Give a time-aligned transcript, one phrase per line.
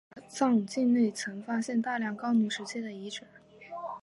[0.15, 3.21] 巴尔藏境内曾发现大量高卢时期的遗址。